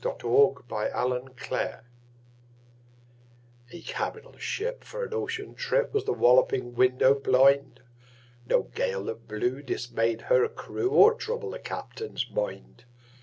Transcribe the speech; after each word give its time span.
Y 0.03 0.09
Z 0.09 0.15
A 0.15 0.29
Nautical 0.31 0.63
Ballad 0.67 1.33
A 3.71 3.81
CAPITAL 3.83 4.35
ship 4.39 4.83
for 4.83 5.03
an 5.05 5.13
ocean 5.13 5.53
trip 5.53 5.93
Was 5.93 6.05
The 6.05 6.11
Walloping 6.13 6.73
Window 6.73 7.13
blind 7.13 7.81
No 8.47 8.63
gale 8.63 9.03
that 9.03 9.27
blew 9.27 9.61
dismayed 9.61 10.21
her 10.21 10.47
crew 10.47 10.89
Or 10.89 11.13
troubled 11.13 11.53
the 11.53 11.59
captain's 11.59 12.27
mind. 12.31 12.83